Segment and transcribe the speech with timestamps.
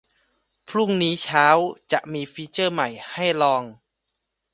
[0.69, 1.47] พรุ่งนี้ตอนเช้า
[1.91, 3.63] จะมีฟีเจอร์ใหม่ให้ลอง